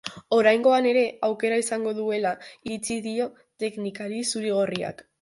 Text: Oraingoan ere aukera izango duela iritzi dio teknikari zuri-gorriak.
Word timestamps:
Oraingoan 0.35 0.87
ere 0.91 1.03
aukera 1.27 1.59
izango 1.65 1.95
duela 1.99 2.33
iritzi 2.49 3.01
dio 3.11 3.31
teknikari 3.67 4.29
zuri-gorriak. 4.35 5.07